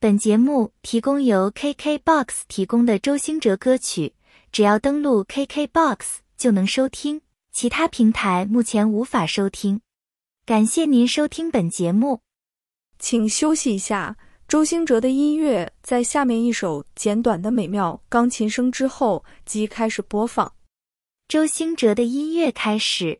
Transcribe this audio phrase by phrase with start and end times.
[0.00, 4.14] 本节目提供由 kk box 提供的周兴哲歌曲
[4.52, 7.20] 只要登录 kk box 就能收听。
[7.50, 9.80] 其他平台目前无法收听。
[10.46, 12.20] 感谢您收听本节目。
[13.00, 14.16] 请休息一下
[14.46, 20.52] 周兴哲的音乐在下面一首简短的美妙钢琴声之后即开始播放。
[21.26, 23.18] 周兴哲的音乐开始。